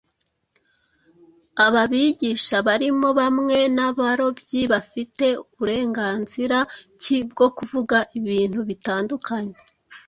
aba 1.65 1.83
bigisha 1.91 2.55
barimo 2.67 3.09
bamwe 3.19 3.57
b’abarobyi 3.77 4.61
bafite 4.73 5.25
burenganzira 5.57 6.57
ki 7.01 7.17
bwo 7.29 7.47
kuvuga 7.57 7.97
ibintu 8.19 8.59
bitandukanye 8.69 9.57